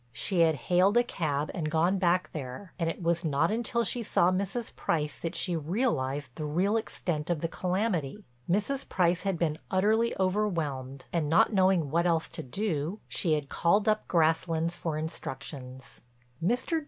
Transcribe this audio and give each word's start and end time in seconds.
She 0.11 0.39
had 0.39 0.55
hailed 0.55 0.97
a 0.97 1.03
cab 1.03 1.51
and 1.53 1.69
gone 1.69 1.99
back 1.99 2.31
there 2.33 2.73
and 2.79 2.89
it 2.89 3.03
was 3.03 3.23
not 3.23 3.51
till 3.63 3.83
she 3.83 4.01
saw 4.01 4.31
Mrs. 4.31 4.75
Price 4.75 5.15
that 5.15 5.35
she 5.35 5.55
realized 5.55 6.31
the 6.33 6.43
real 6.45 6.75
extent 6.75 7.29
of 7.29 7.41
the 7.41 7.47
calamity. 7.47 8.17
Mrs. 8.49 8.89
Price 8.89 9.21
had 9.21 9.37
been 9.37 9.59
utterly 9.69 10.15
overwhelmed, 10.19 11.05
and, 11.13 11.29
not 11.29 11.53
knowing 11.53 11.91
what 11.91 12.07
else 12.07 12.29
to 12.29 12.41
do, 12.41 12.99
she 13.07 13.33
had 13.33 13.47
called 13.47 13.87
up 13.87 14.07
Grasslands 14.07 14.75
for 14.75 14.97
instructions. 14.97 16.01
Mr. 16.43 16.79